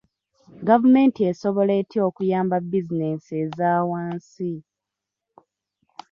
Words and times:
Gavumenti 0.67 1.19
esobola 1.31 1.71
etya 1.81 1.99
okuyamba 2.09 2.55
bizinensi 2.59 3.31
ezawansi? 3.43 4.53